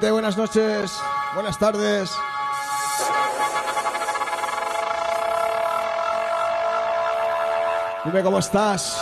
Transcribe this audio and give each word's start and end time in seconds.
Buenas 0.00 0.36
noches, 0.36 0.98
buenas 1.34 1.58
tardes. 1.58 2.10
Dime 8.04 8.22
cómo. 8.22 8.38
Estás 8.38 8.98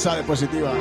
pasado 0.00 0.16
de 0.16 0.22
positiva. 0.24 0.79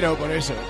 Entero 0.00 0.16
por 0.16 0.30
eso. 0.30 0.69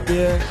es 0.09 0.50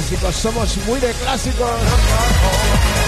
clásicos, 0.00 0.36
somos 0.36 0.76
muy 0.86 0.98
de 0.98 1.12
clásicos. 1.12 2.99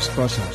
Sabes 0.00 0.08
cosas. 0.14 0.47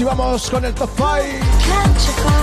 Y 0.00 0.04
vamos 0.04 0.48
con 0.48 0.64
el 0.64 0.74
top 0.74 0.88
5. 0.96 2.39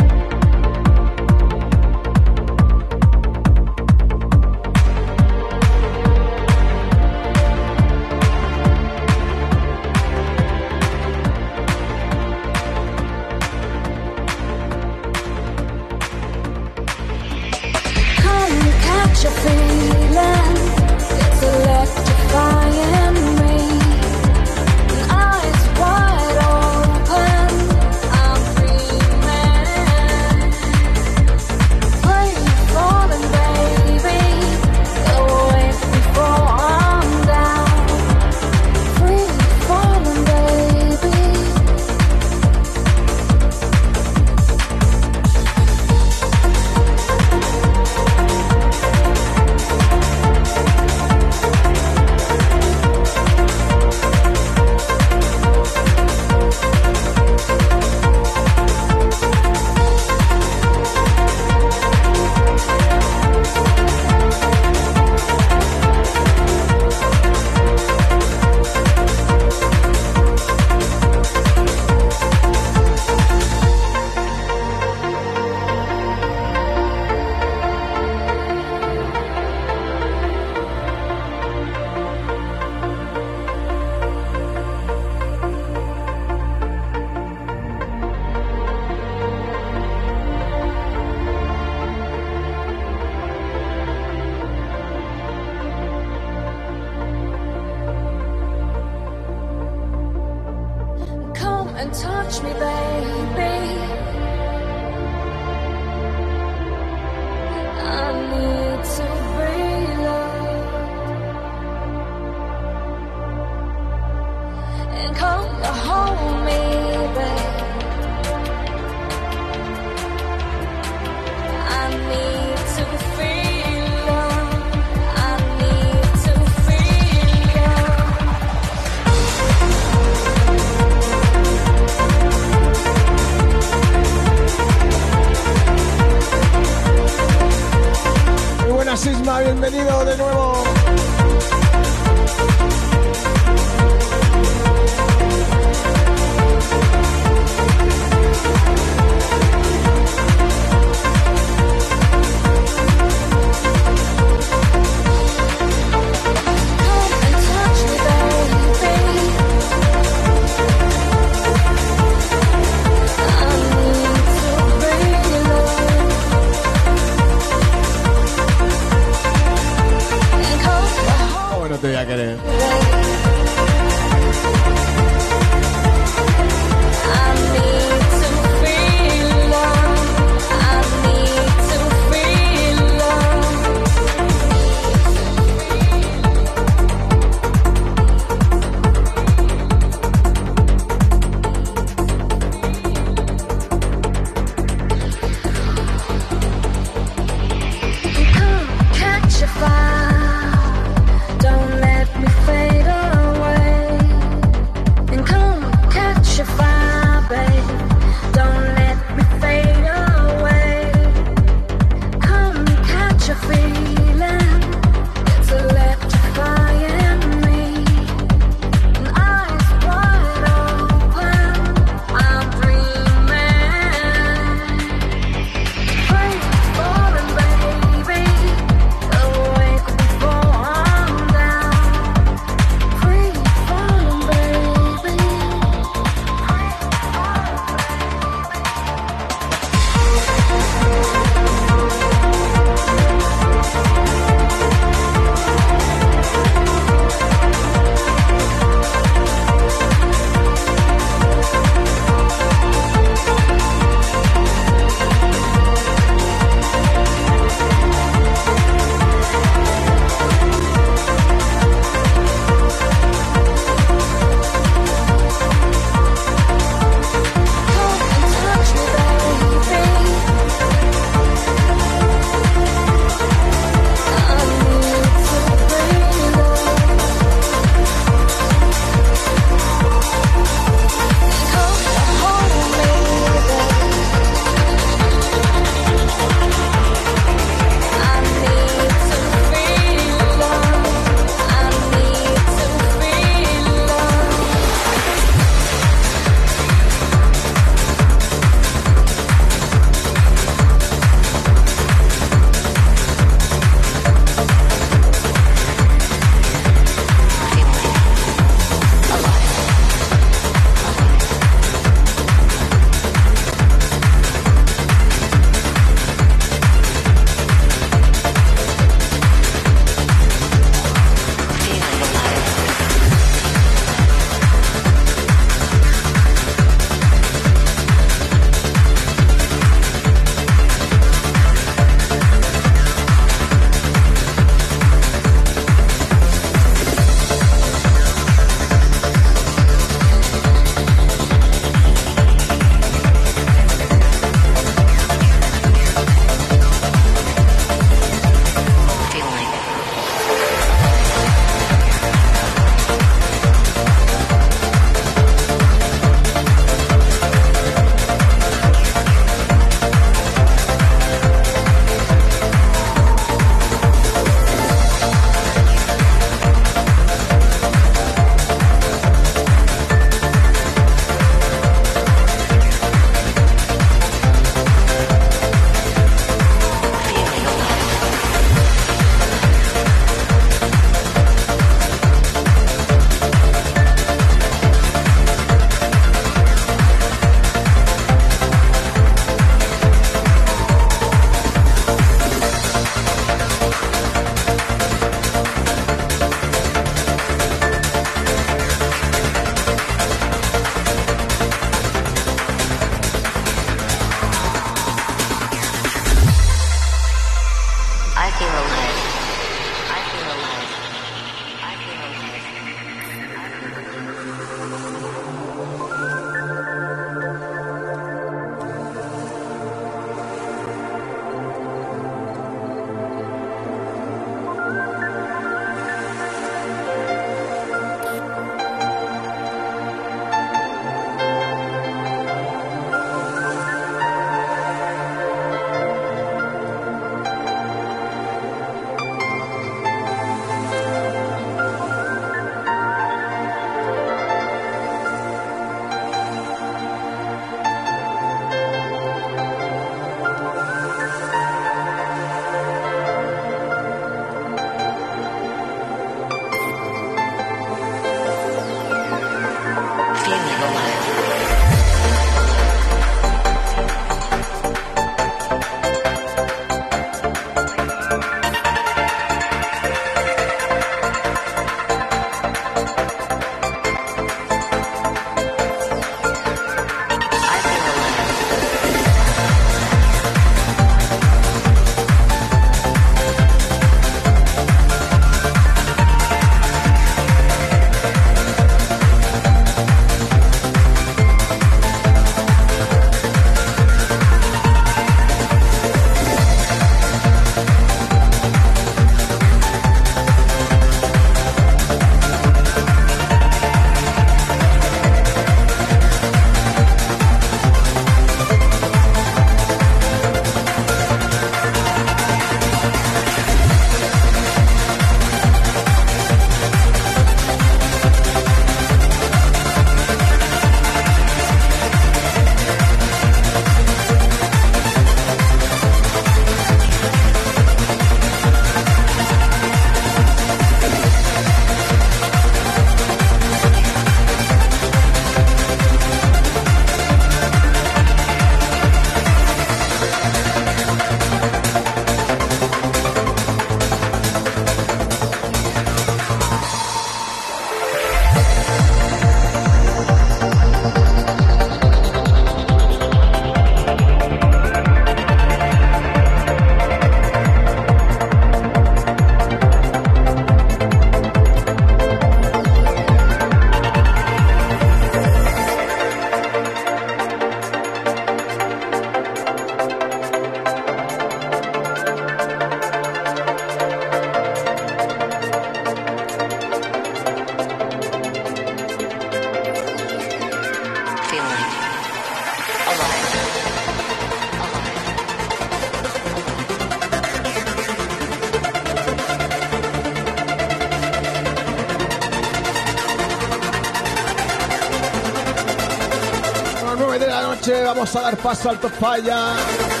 A 598.15 598.21
dar 598.21 598.37
paso 598.37 598.69
al 598.69 598.79
top. 598.79 600.00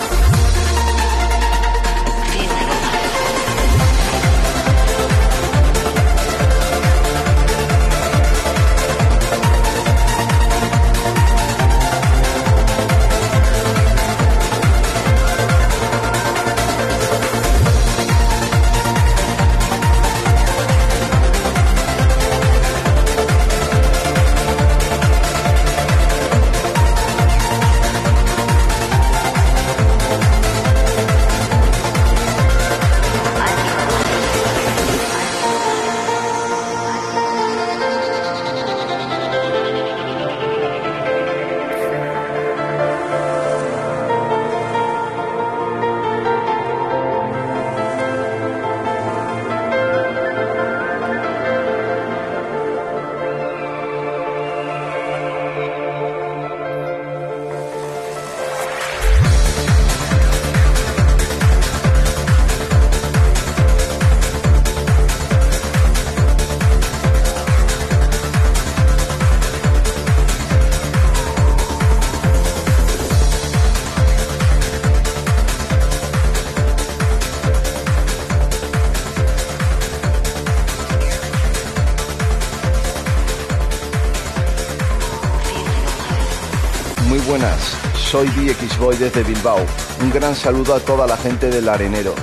Soy 88.11 88.27
BX 88.27 88.77
Boy 88.77 88.97
desde 88.97 89.23
Bilbao. 89.23 89.65
Un 90.01 90.11
gran 90.11 90.35
saludo 90.35 90.75
a 90.75 90.81
toda 90.81 91.07
la 91.07 91.15
gente 91.15 91.49
del 91.49 91.69
Arenero. 91.69 92.13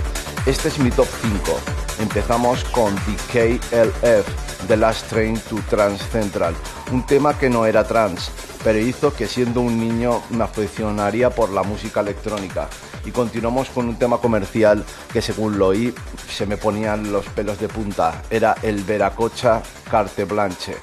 Este 0.45 0.68
es 0.68 0.78
mi 0.78 0.91
top 0.91 1.09
5. 1.22 1.59
Empezamos 2.03 2.62
con 2.64 2.95
The 2.95 3.59
KLF, 3.59 4.66
The 4.68 4.76
Last 4.76 5.09
Train 5.09 5.41
to 5.49 5.57
Trans 5.70 6.03
Central, 6.11 6.55
un 6.93 7.07
tema 7.07 7.39
que 7.39 7.49
no 7.49 7.64
era 7.64 7.84
trans, 7.84 8.30
pero 8.62 8.78
hizo 8.78 9.14
que 9.14 9.26
siendo 9.26 9.62
un 9.62 9.80
niño 9.80 10.22
me 10.28 10.45
aficionaría 10.45 11.30
por 11.30 11.49
la 11.49 11.62
música 11.62 12.01
electrónica. 12.01 12.68
Y 13.07 13.11
continuamos 13.11 13.70
con 13.70 13.89
un 13.89 13.97
tema 13.97 14.18
comercial 14.18 14.84
que 15.11 15.22
según 15.22 15.59
lo 15.59 15.68
oí 15.68 15.95
se 16.30 16.45
me 16.45 16.59
ponían 16.59 17.11
los 17.11 17.24
pelos 17.30 17.59
de 17.61 17.68
punta. 17.68 18.24
Era 18.28 18.57
el 18.61 18.84
Veracocha 18.84 19.62
Carte 19.91 20.24
Blanche, 20.24 20.76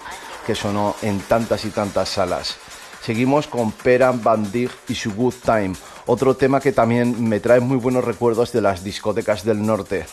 que 0.47 0.55
sonó 0.55 0.95
en 1.03 1.19
tantas 1.19 1.63
y 1.63 1.69
tantas 1.69 2.09
salas. 2.09 2.57
Seguimos 3.05 3.45
con 3.45 3.71
Peran 3.71 4.23
Van 4.23 4.47
y 4.89 4.95
su 4.95 5.13
Good 5.13 5.35
Time, 5.45 5.73
otro 6.07 6.35
tema 6.35 6.59
que 6.59 6.71
también 6.71 7.29
me 7.29 7.39
trae 7.39 7.59
muy 7.59 7.77
buenos 7.77 8.03
recuerdos 8.03 8.51
de 8.51 8.61
las 8.61 8.83
discotecas 8.83 9.45
del 9.45 9.63
norte. 9.63 10.07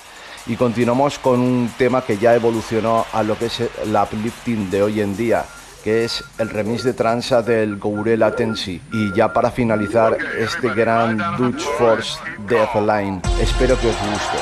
Y 0.46 0.56
continuamos 0.56 1.18
con 1.18 1.40
un 1.40 1.72
tema 1.78 2.04
que 2.04 2.18
ya 2.18 2.34
evolucionó 2.34 3.06
a 3.14 3.22
lo 3.22 3.38
que 3.38 3.46
es 3.46 3.60
el 3.60 3.96
uplifting 3.96 4.70
de 4.70 4.82
hoy 4.82 5.00
en 5.00 5.16
día, 5.16 5.46
que 5.82 6.04
es 6.04 6.22
el 6.36 6.50
remix 6.50 6.82
de 6.84 6.92
transa 6.92 7.40
del 7.40 7.78
Gourela 7.78 8.36
Tensi. 8.36 8.78
Y 8.92 9.14
ya 9.14 9.32
para 9.32 9.50
finalizar, 9.50 10.18
este 10.38 10.68
gran 10.74 11.16
Dutch 11.38 11.62
Force 11.78 12.18
Deathline. 12.46 13.22
Espero 13.40 13.80
que 13.80 13.88
os 13.88 13.96
guste. 13.96 14.36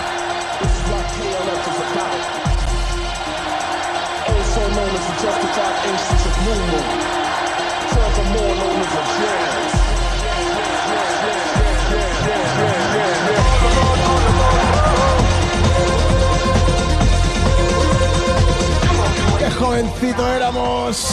Jovencito 19.81 20.26
éramos! 20.26 21.07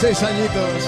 seis 0.00 0.22
añitos. 0.22 0.86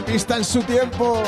Pista 0.00 0.36
en 0.36 0.44
su 0.44 0.62
tiempo. 0.62 1.22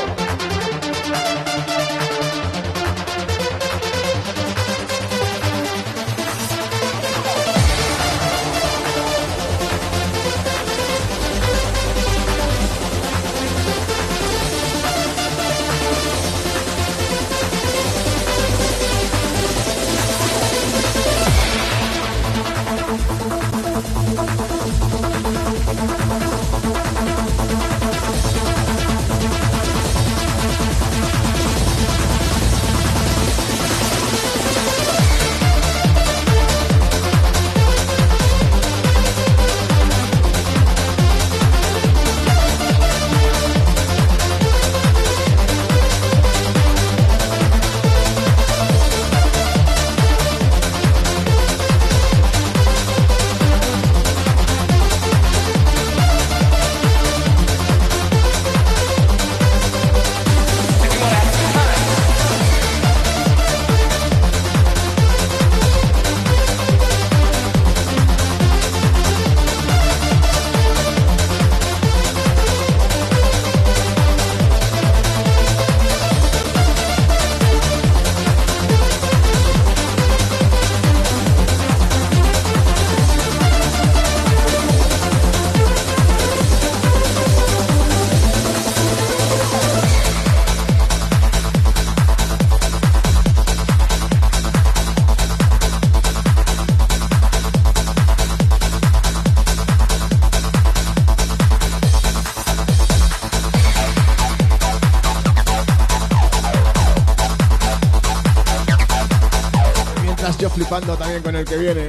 También 110.82 111.22
con 111.22 111.36
el 111.36 111.44
que 111.44 111.56
viene. 111.56 111.86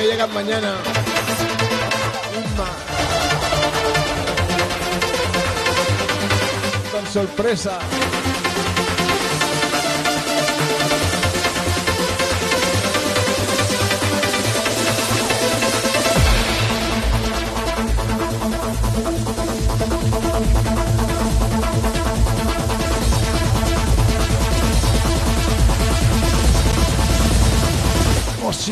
Que 0.00 0.06
llegan 0.06 0.32
mañana. 0.32 0.72
Con 6.92 7.06
sorpresa. 7.06 7.78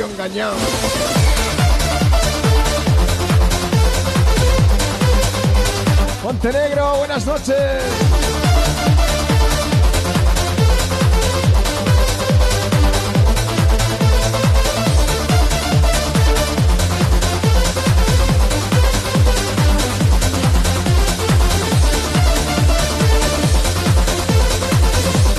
Engañado. 0.07 0.55
Montenegro, 6.23 6.99
buenas 6.99 7.27
noches. 7.27 7.57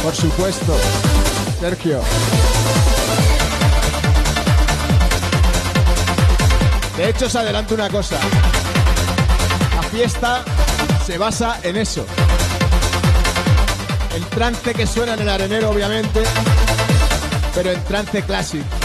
Por 0.03 0.15
supuesto, 0.15 0.73
Sergio. 1.59 2.01
De 6.99 7.11
hecho, 7.11 7.27
os 7.27 7.35
adelanto 7.37 7.75
una 7.75 7.89
cosa. 7.89 8.19
La 9.73 9.83
fiesta 9.83 10.43
se 11.05 11.17
basa 11.17 11.61
en 11.63 11.77
eso. 11.77 12.05
El 14.13 14.25
trance 14.25 14.73
que 14.73 14.85
suena 14.85 15.13
en 15.13 15.21
el 15.21 15.29
arenero, 15.29 15.69
obviamente, 15.69 16.21
pero 17.55 17.71
en 17.71 17.81
trance 17.85 18.21
clásico. 18.23 18.78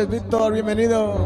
Noches, 0.00 0.08
Víctor, 0.08 0.52
bienvenido. 0.52 1.19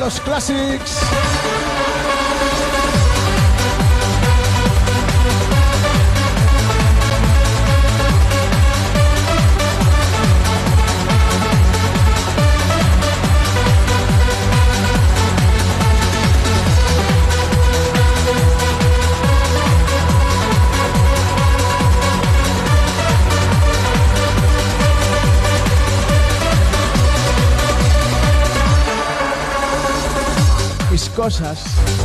Los 0.00 0.18
classics. 0.20 0.98
Cosas. 31.30 31.99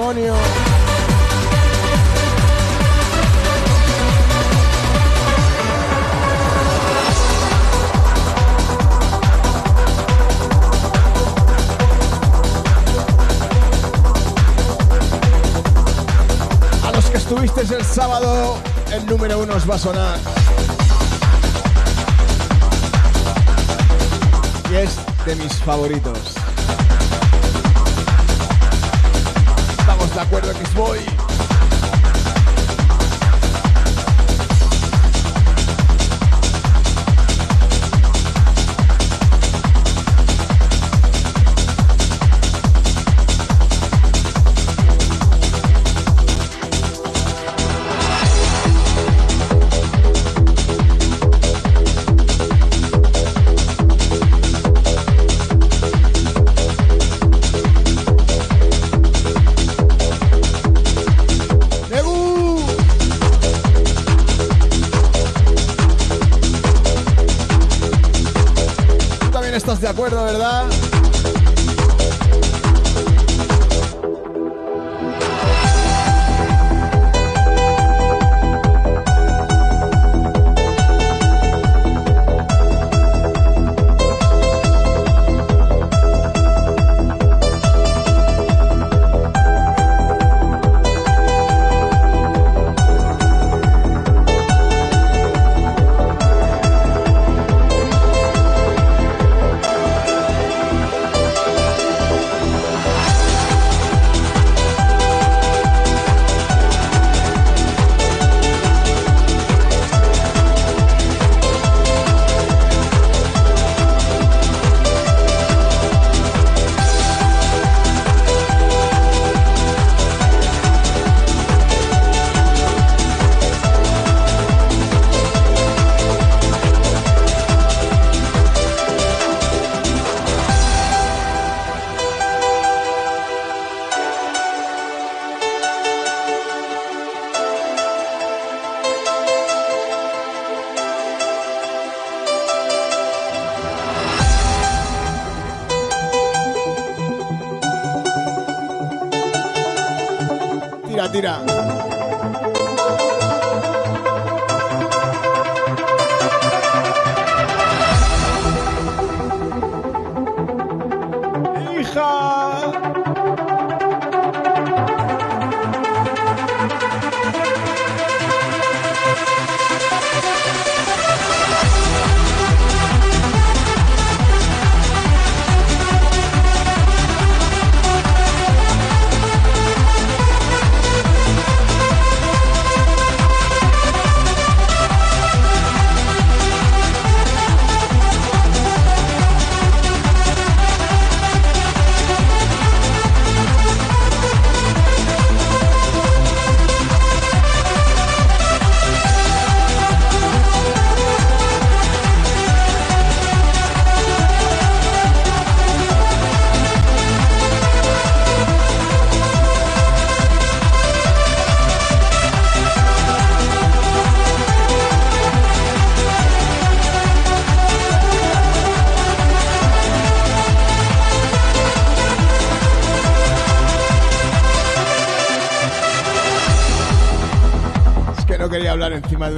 A 0.00 0.12
los 16.92 17.06
que 17.06 17.16
estuvisteis 17.16 17.72
el 17.72 17.84
sábado, 17.84 18.58
el 18.92 19.04
número 19.04 19.40
uno 19.40 19.56
os 19.56 19.68
va 19.68 19.74
a 19.74 19.78
sonar. 19.78 20.17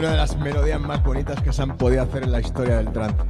Una 0.00 0.12
de 0.12 0.16
las 0.16 0.34
melodías 0.38 0.80
más 0.80 1.02
bonitas 1.02 1.42
que 1.42 1.52
se 1.52 1.60
han 1.60 1.76
podido 1.76 2.02
hacer 2.02 2.22
en 2.22 2.32
la 2.32 2.40
historia 2.40 2.78
del 2.78 2.90
trance. 2.90 3.22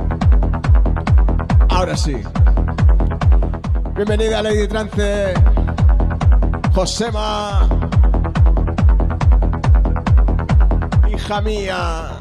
Ahora 1.69 1.97
sí. 1.97 2.15
Bienvenida 3.97 4.41
Lady 4.41 4.69
Trance. 4.69 5.35
Josema. 6.73 7.69
Hija 11.13 11.41
mía. 11.41 12.20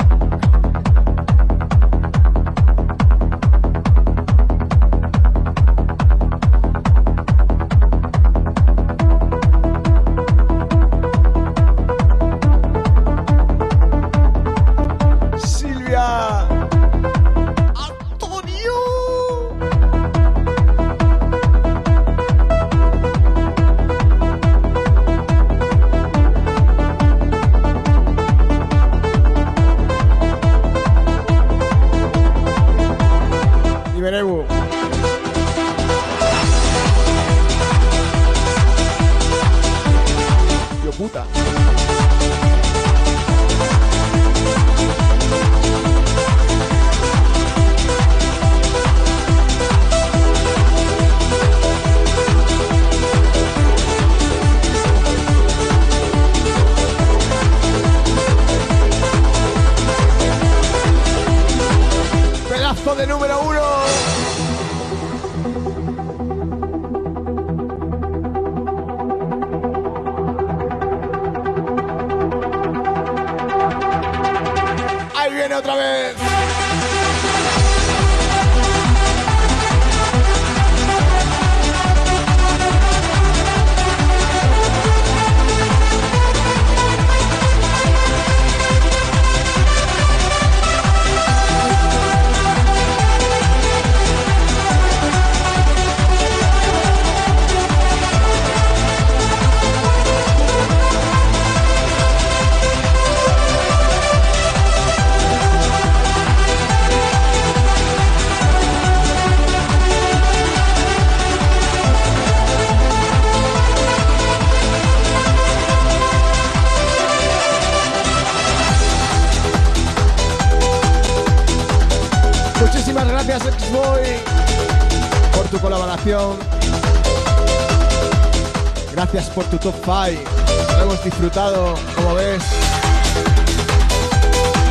5. 129.71 130.31
Lo 130.77 130.83
hemos 130.83 131.03
disfrutado, 131.03 131.75
como 131.95 132.15
ves. 132.15 132.43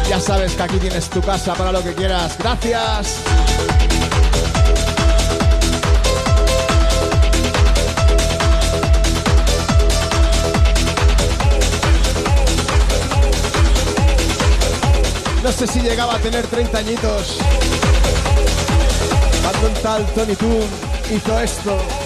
Ya 0.09 0.21
sabes 0.21 0.55
que 0.55 0.63
aquí 0.63 0.77
tienes 0.79 1.09
tu 1.11 1.21
casa 1.21 1.55
para 1.55 1.73
lo 1.73 1.83
que 1.83 1.95
quieras. 1.95 2.37
Gracias. 2.39 3.17
No 15.43 15.53
sé 15.53 15.67
si 15.67 15.81
llegaba 15.81 16.15
a 16.15 16.19
tener 16.19 16.47
30 16.47 16.79
añitos. 16.79 17.39
Cuando 19.43 19.69
un 19.69 19.75
tal 19.83 20.07
Tony 20.15 20.37
Toon 20.37 20.69
hizo 21.11 21.41
esto. 21.41 21.98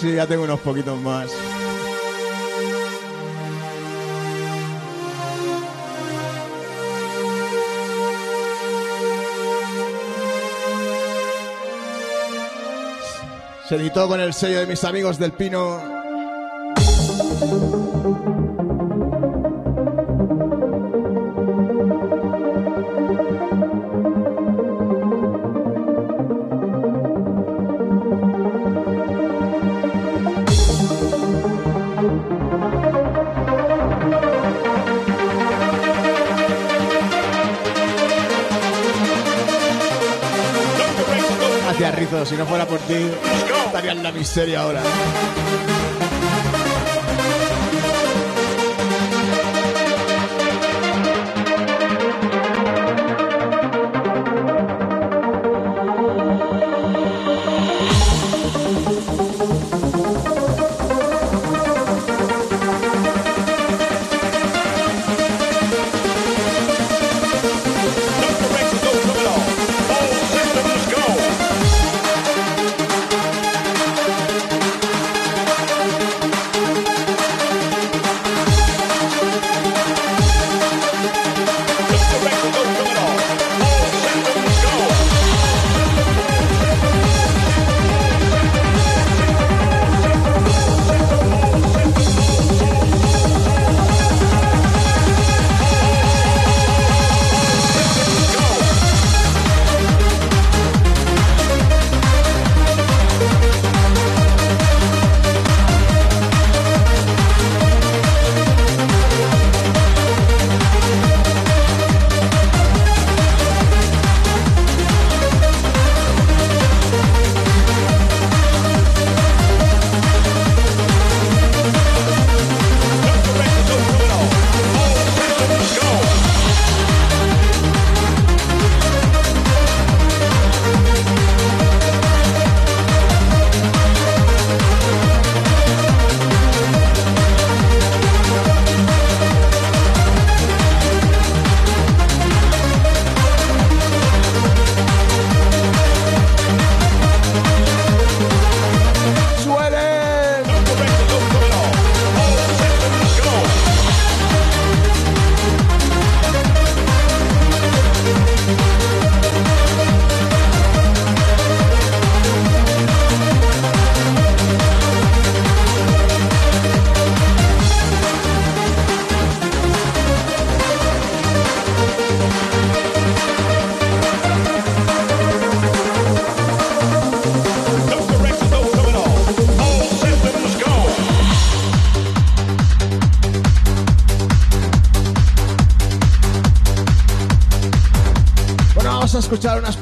Sí, 0.00 0.14
ya 0.14 0.26
tengo 0.26 0.44
unos 0.44 0.58
poquitos 0.60 0.98
más. 0.98 1.30
Se 13.68 13.76
editó 13.76 14.08
con 14.08 14.22
el 14.22 14.32
sello 14.32 14.60
de 14.60 14.66
mis 14.66 14.82
amigos 14.84 15.18
del 15.18 15.32
Pino 15.32 15.99
por 42.70 42.78
ti, 42.82 43.10
estaría 43.66 43.90
en 43.90 44.02
la 44.04 44.12
miseria 44.12 44.60
ahora. 44.60 44.80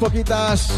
Escuchar 0.09 0.77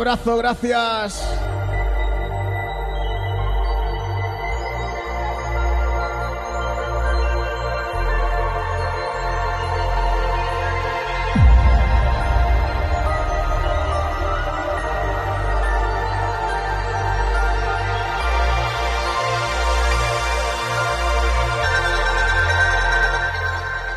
abrazo, 0.00 0.36
gracias. 0.38 1.22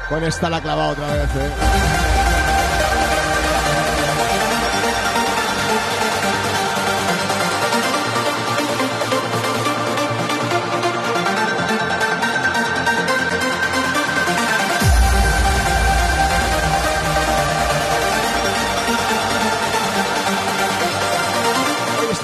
Con 0.10 0.24
esta 0.24 0.50
la 0.50 0.62
clavado 0.62 0.92
otra 0.92 1.08
vez, 1.08 1.36
eh. 1.38 1.83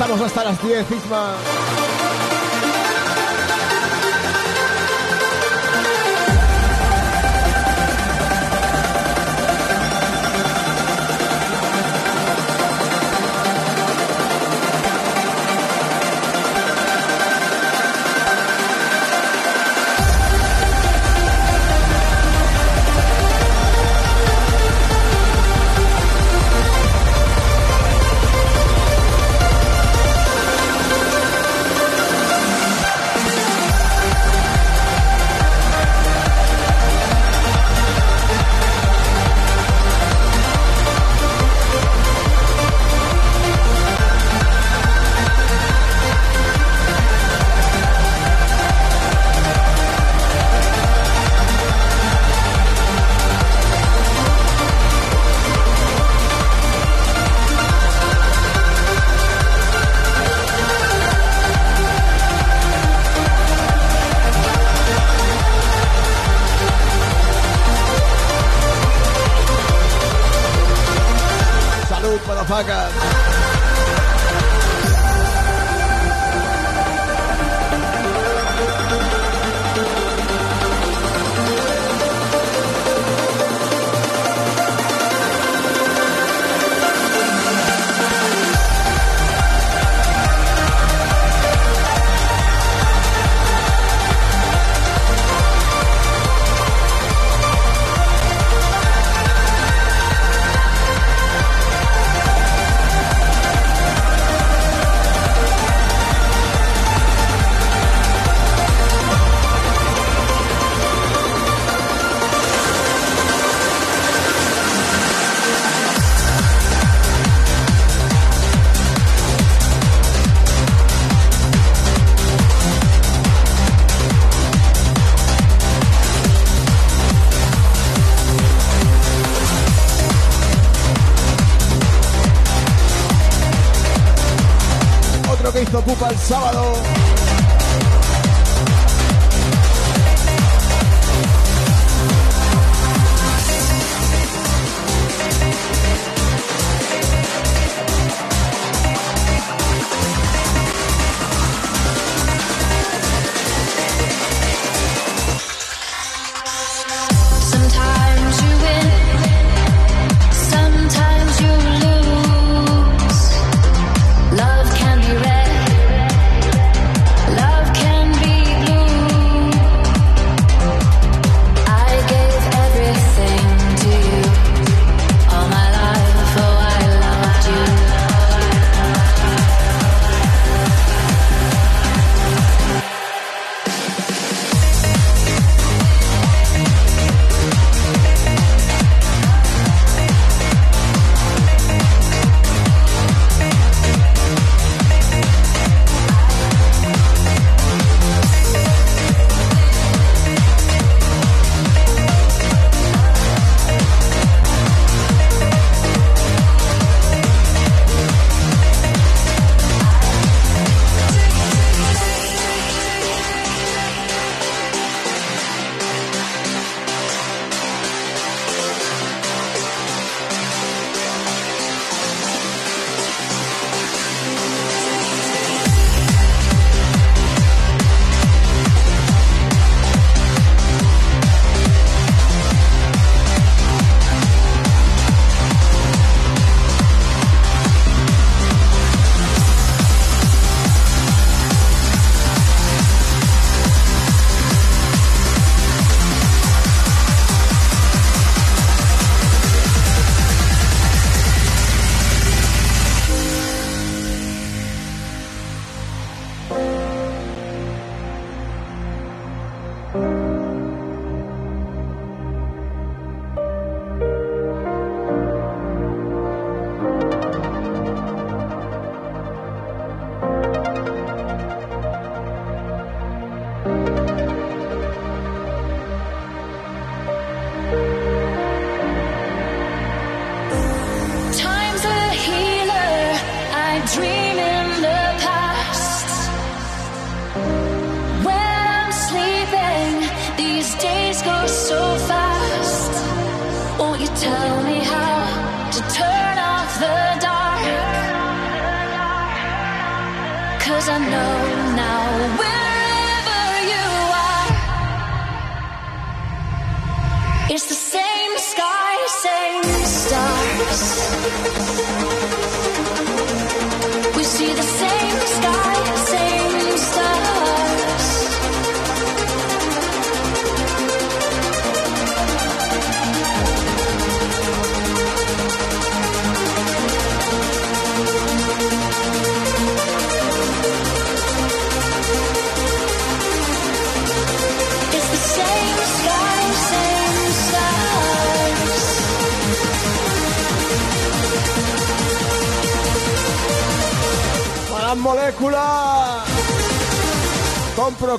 Estamos 0.10 0.26
hasta 0.26 0.44
las 0.44 0.64
10, 0.64 0.90
Isma. 0.90 1.36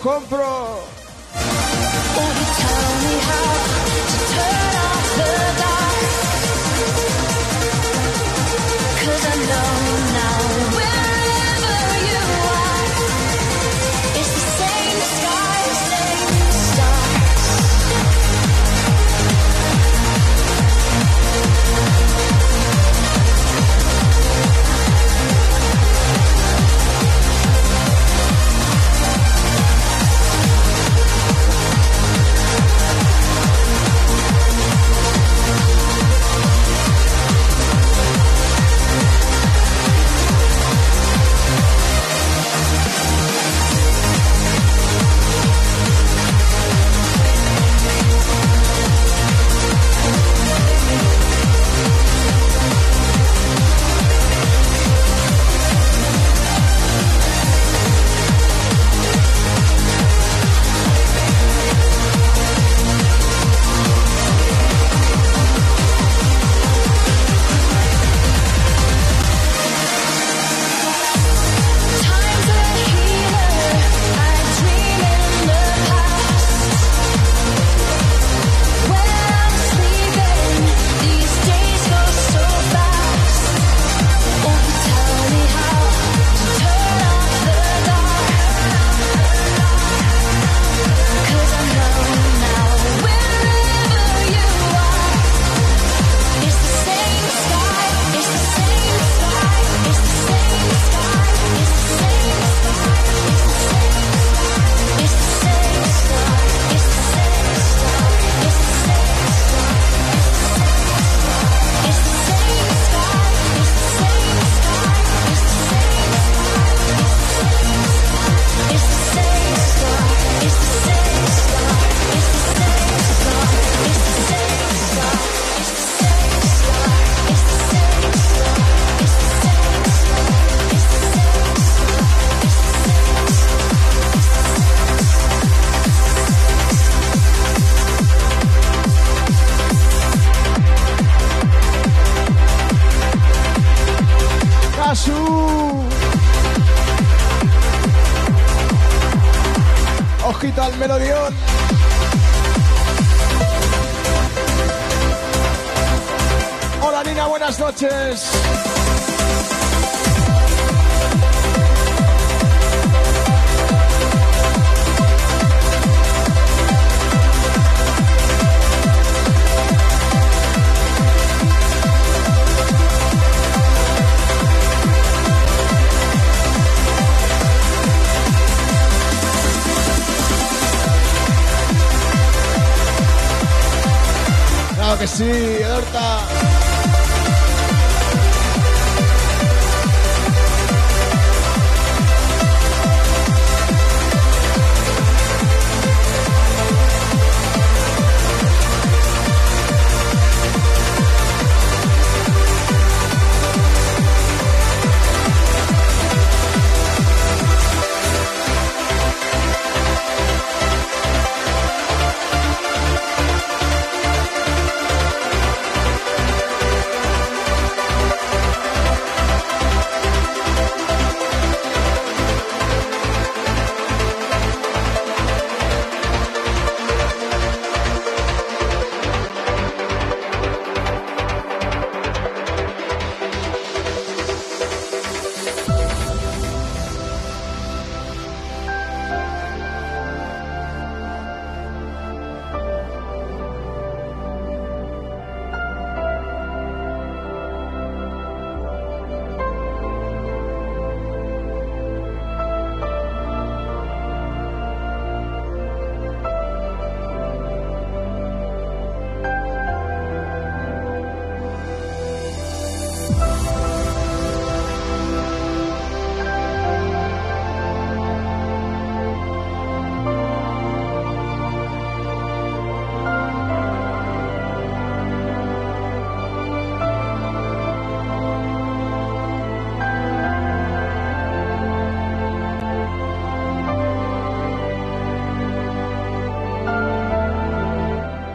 ¡Compro, 0.02 0.39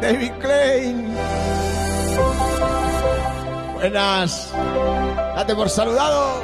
David 0.06 0.34
Klein. 0.34 1.18
Buenas. 3.74 4.52
Date 5.36 5.56
por 5.56 5.68
saludado. 5.68 6.35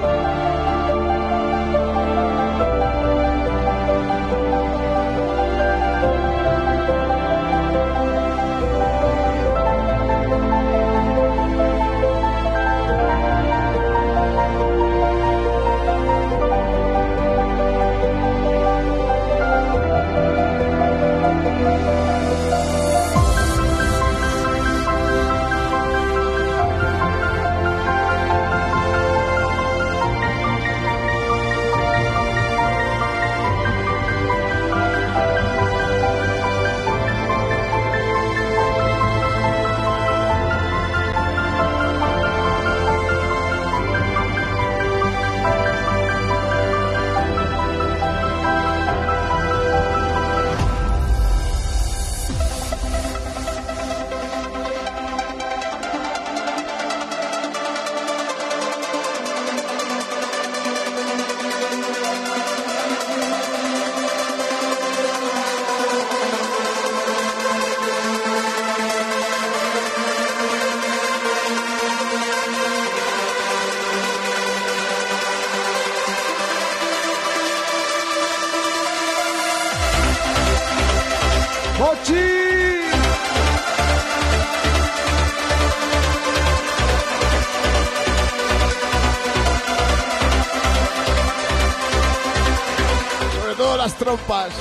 Las 93.82 93.96
trompas. 93.96 94.54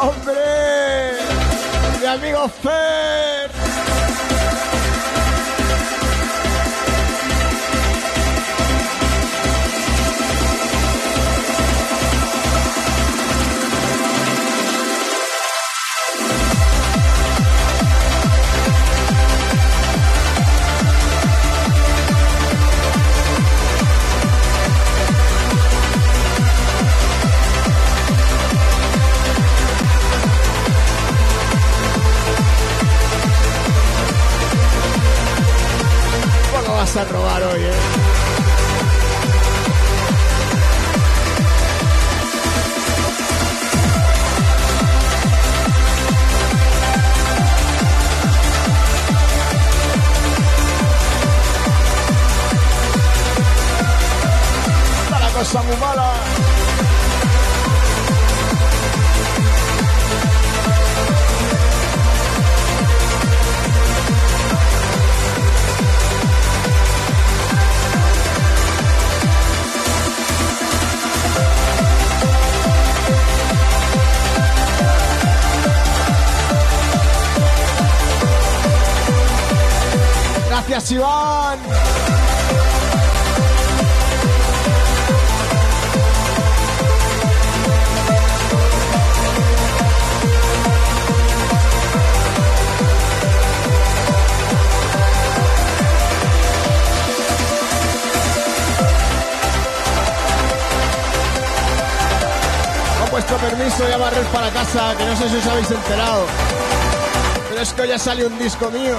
¡Hombre! 0.00 0.32
¡Mi 2.00 2.06
amigo 2.06 2.48
Fer! 2.48 3.45
A 36.98 37.04
robar 37.04 37.42
hoy, 37.42 37.60
eh? 37.62 37.72
La 55.10 55.28
cosa 55.32 55.62
muy 55.62 55.76
mala. 55.76 56.45
Gracias, 80.68 80.92
Iván. 80.92 81.58
Vuestro 103.12 103.36
permiso 103.38 103.88
ya 103.88 103.96
barrer 103.96 104.24
para 104.26 104.50
casa, 104.50 104.94
que 104.98 105.04
no 105.04 105.16
sé 105.16 105.28
si 105.30 105.36
os 105.36 105.46
habéis 105.46 105.70
enterado. 105.70 106.26
Pero 107.48 107.60
es 107.62 107.72
que 107.72 107.82
hoy 107.82 107.88
ya 107.88 107.98
sale 107.98 108.26
un 108.26 108.38
disco 108.38 108.68
mío. 108.70 108.96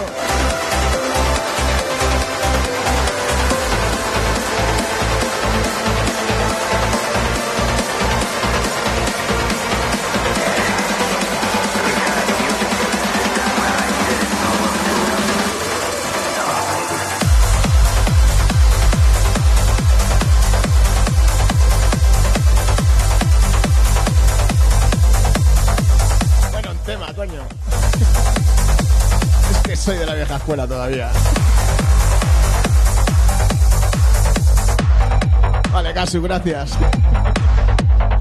Vale, 35.72 35.93
Casu, 35.93 36.22
gracias. 36.22 36.77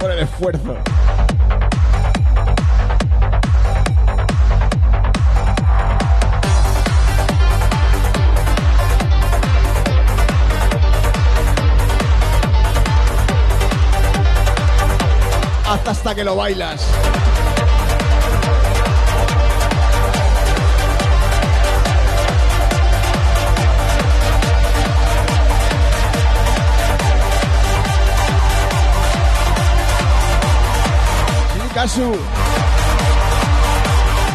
Por 0.01 0.11
el 0.11 0.19
esfuerzo. 0.19 0.77
Hasta 15.69 15.91
hasta 15.93 16.15
que 16.17 16.25
lo 16.25 16.35
bailas. 16.35 16.85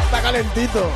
Está 0.06 0.22
calentito. 0.22 0.90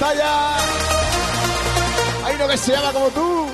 Pantalla? 0.00 0.56
Hay 2.24 2.34
uno 2.34 2.48
que 2.48 2.56
se 2.56 2.72
llama 2.72 2.92
como 2.92 3.08
tú. 3.10 3.49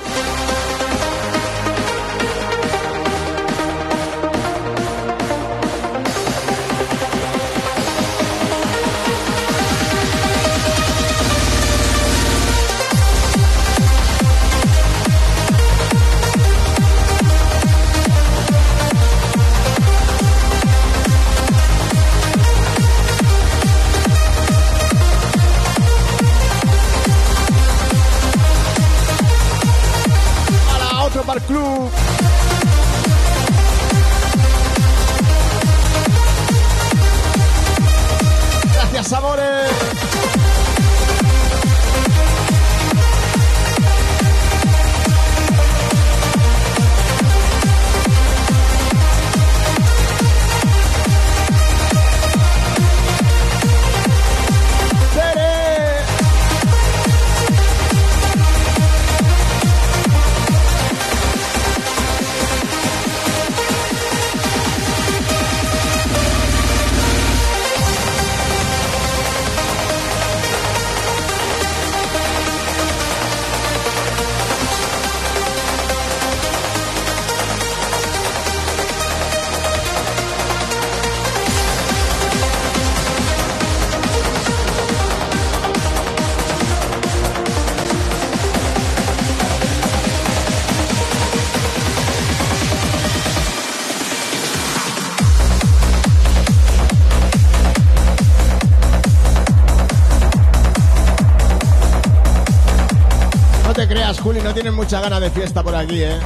Tienen 104.57 104.73
mucha 104.73 104.99
gana 105.01 105.19
de 105.19 105.29
fiesta 105.29 105.61
por 105.61 105.75
aquí, 105.75 106.01
¿eh? 106.01 106.19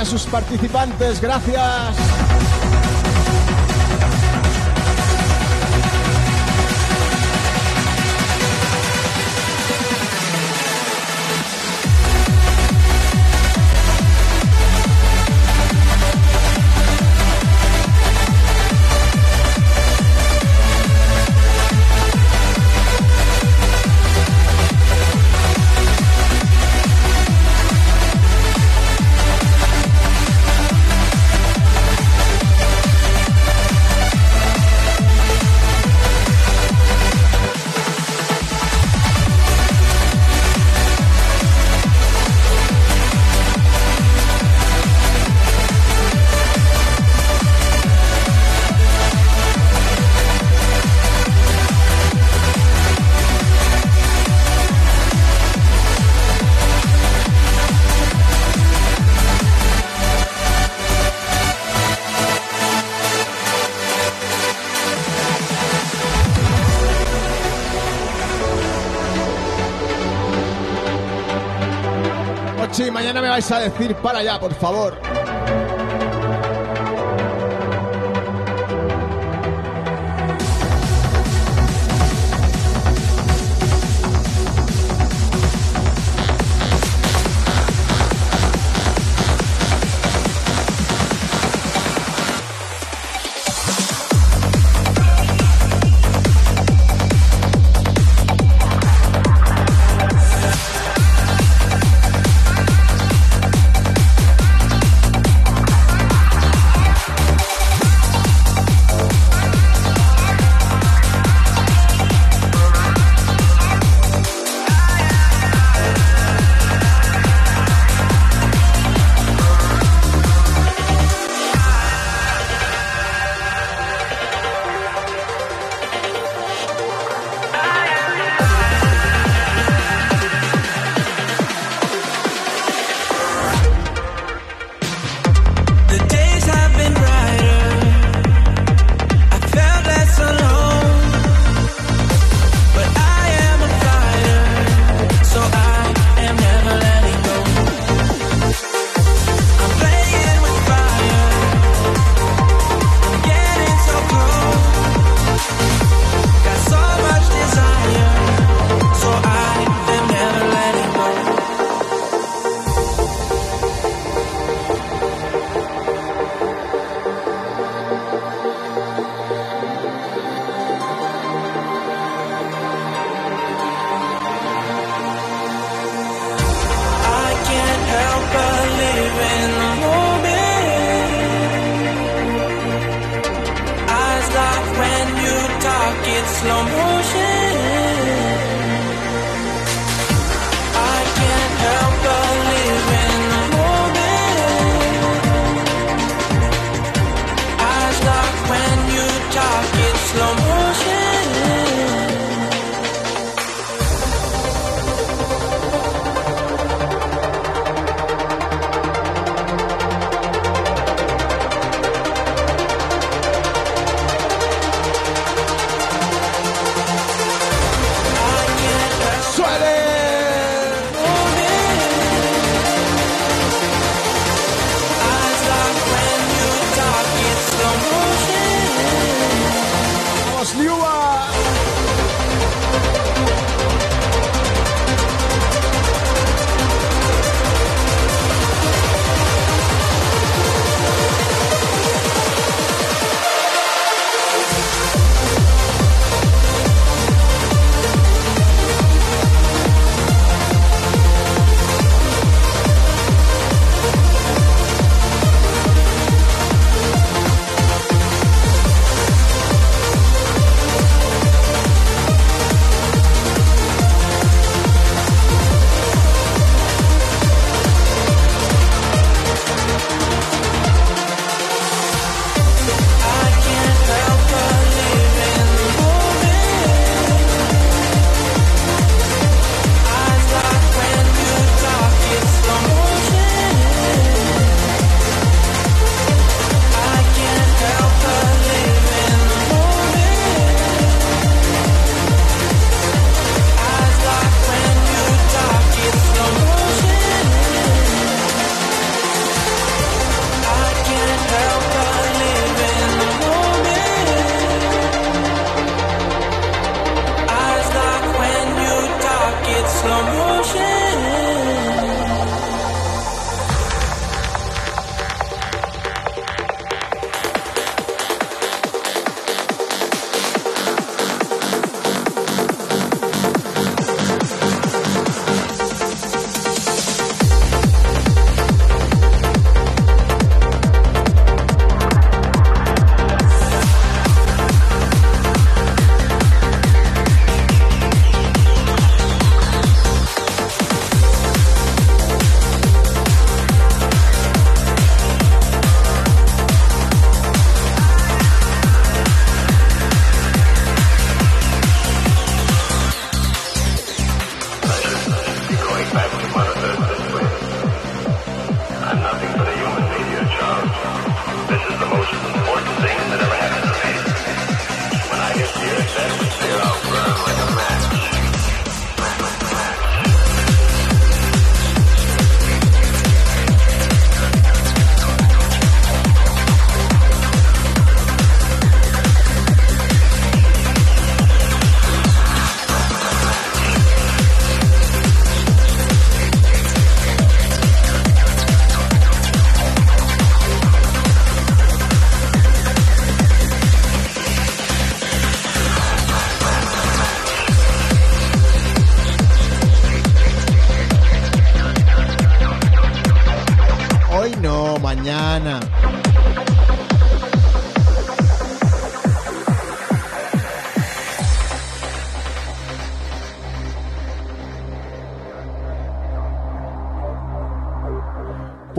A 0.00 0.04
sus 0.04 0.24
participantes. 0.24 1.20
Gracias. 1.20 2.09
Vais 73.40 73.52
a 73.52 73.58
decir 73.60 73.94
para 73.96 74.18
allá, 74.18 74.38
por 74.38 74.52
favor. 74.52 74.92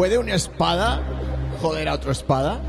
¿Puede 0.01 0.17
una 0.17 0.33
espada 0.33 0.99
joder 1.61 1.87
a 1.87 1.93
otra 1.93 2.11
espada? 2.11 2.59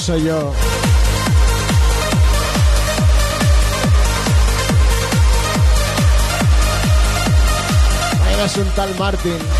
Rosselló. 0.00 0.54
Era 8.32 8.44
un 8.44 8.74
tal 8.74 8.94
Martin. 8.98 9.59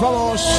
vamos. 0.00 0.55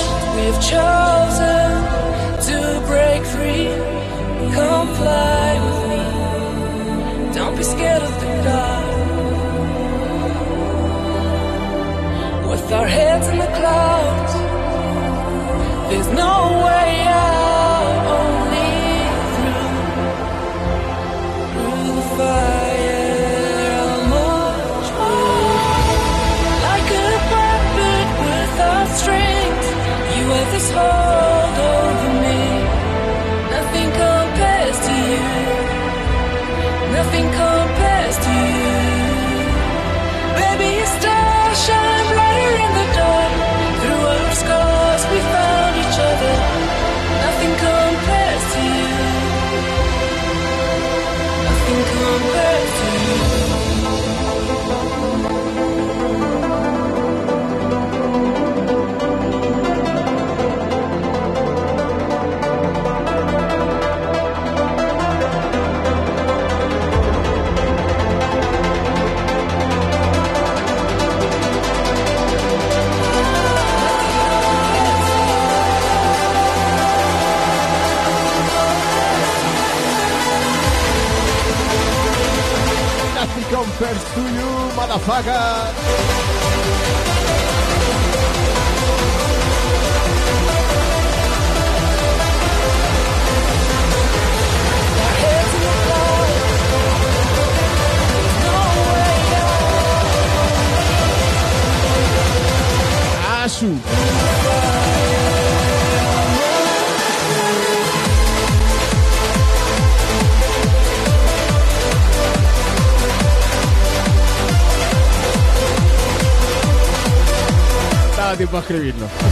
Daba 118.67 119.26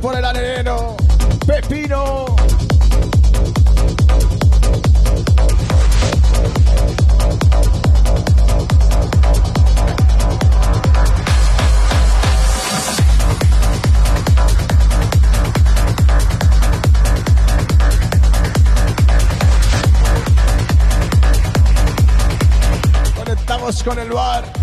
por 0.00 0.16
el 0.16 0.24
arenero. 0.24 0.96
Pepino. 1.46 2.24
Conectamos 23.14 23.82
con 23.82 23.98
el 23.98 24.10
bar. 24.10 24.55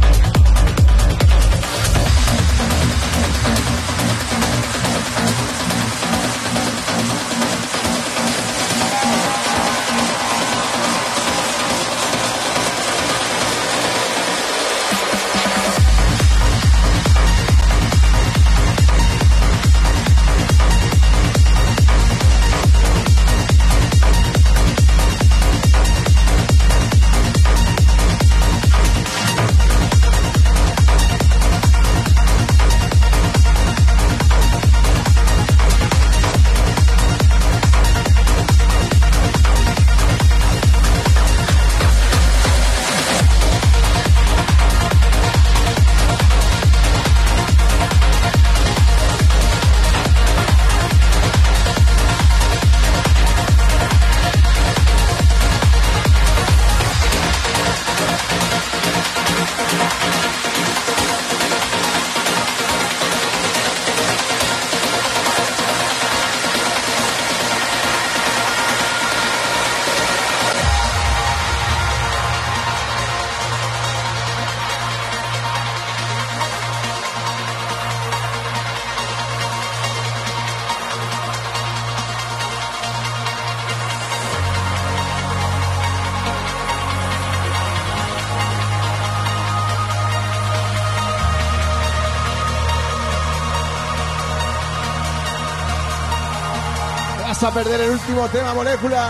A 97.43 97.51
perder 97.51 97.81
el 97.81 97.89
último 97.91 98.29
tema, 98.29 98.53
molécula. 98.53 99.09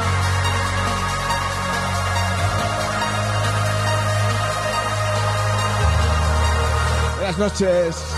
Buenas 7.17 7.37
noches. 7.37 8.12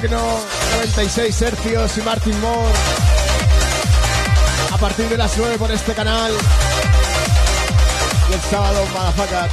Tecno 0.00 0.38
96 0.76 1.42
hercios 1.42 1.98
y 1.98 2.00
Martin 2.00 2.40
Moore. 2.40 2.72
A 4.72 4.78
partir 4.78 5.06
de 5.06 5.18
las 5.18 5.36
9 5.36 5.58
por 5.58 5.70
este 5.70 5.92
canal. 5.92 6.32
Y 8.30 8.32
el 8.32 8.40
sábado, 8.40 8.86
Motherfucker. 8.94 9.50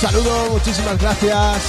Saludo, 0.00 0.50
muchísimas 0.52 0.98
gracias. 0.98 1.62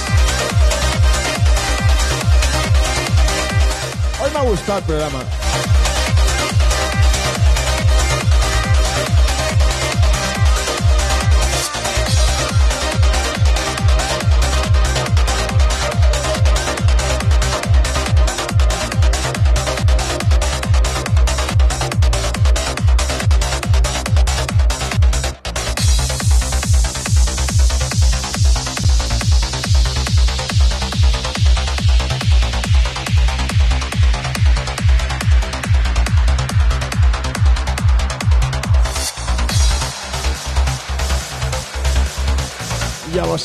Hoy 4.22 4.30
me 4.30 4.38
ha 4.38 4.42
gustado 4.42 4.78
el 4.78 4.84
programa. 4.84 5.24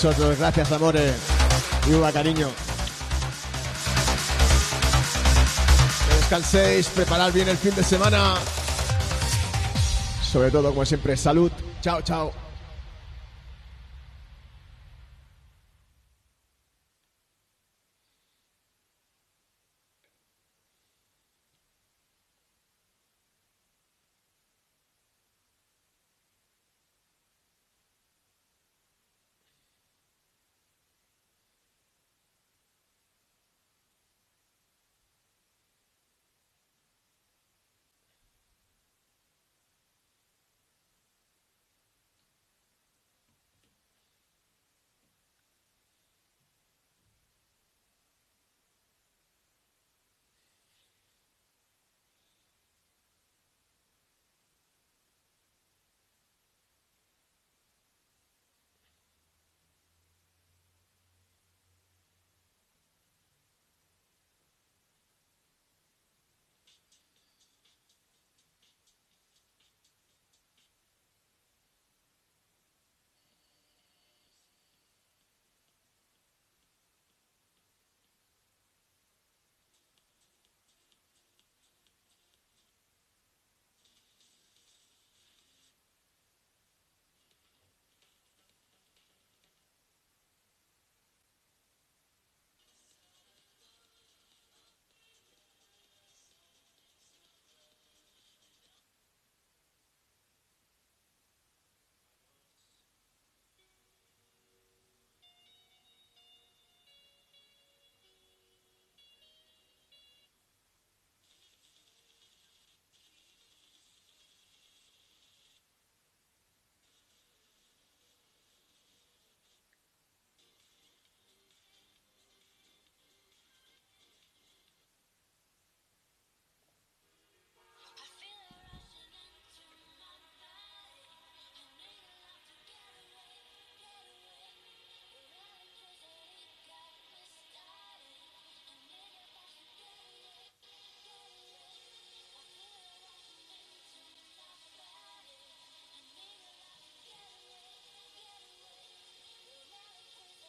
Vosotros, 0.02 0.40
gracias 0.40 0.72
amores. 0.72 1.14
Viva 1.86 2.10
cariño. 2.14 2.48
Que 6.08 6.16
descanséis, 6.16 6.88
preparar 6.88 7.34
bien 7.34 7.50
el 7.50 7.58
fin 7.58 7.76
de 7.76 7.84
semana. 7.84 8.36
Sobre 10.24 10.52
todo, 10.52 10.70
como 10.70 10.86
siempre, 10.86 11.18
salud. 11.18 11.52
Chao, 11.82 12.02
chao. 12.02 12.49